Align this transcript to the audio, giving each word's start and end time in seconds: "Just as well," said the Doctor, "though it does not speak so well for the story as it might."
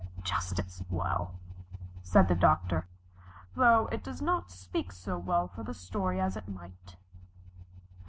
"Just 0.23 0.57
as 0.59 0.81
well," 0.89 1.35
said 2.01 2.27
the 2.27 2.33
Doctor, 2.33 2.87
"though 3.55 3.85
it 3.91 4.03
does 4.03 4.19
not 4.19 4.49
speak 4.49 4.91
so 4.91 5.19
well 5.19 5.47
for 5.47 5.61
the 5.63 5.75
story 5.75 6.19
as 6.19 6.35
it 6.35 6.47
might." 6.47 6.95